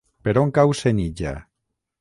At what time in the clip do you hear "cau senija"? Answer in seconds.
0.57-1.35